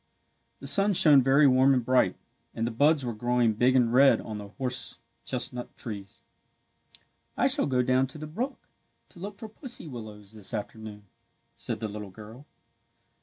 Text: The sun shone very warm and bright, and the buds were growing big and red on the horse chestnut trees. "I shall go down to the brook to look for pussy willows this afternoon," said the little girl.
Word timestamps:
The 0.61 0.65
sun 0.65 0.93
shone 0.93 1.21
very 1.21 1.45
warm 1.45 1.75
and 1.75 1.85
bright, 1.85 2.17
and 2.55 2.65
the 2.65 2.71
buds 2.71 3.05
were 3.05 3.13
growing 3.13 3.53
big 3.53 3.75
and 3.75 3.93
red 3.93 4.19
on 4.19 4.39
the 4.39 4.47
horse 4.47 4.97
chestnut 5.25 5.77
trees. 5.77 6.23
"I 7.37 7.45
shall 7.45 7.67
go 7.67 7.83
down 7.83 8.07
to 8.07 8.17
the 8.17 8.25
brook 8.25 8.67
to 9.09 9.19
look 9.19 9.37
for 9.37 9.47
pussy 9.47 9.87
willows 9.87 10.33
this 10.33 10.55
afternoon," 10.55 11.03
said 11.55 11.81
the 11.81 11.87
little 11.87 12.09
girl. 12.09 12.47